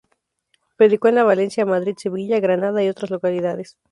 [0.77, 3.77] Predicó en Valencia, Madrid, Sevilla, Granada y otras localidades.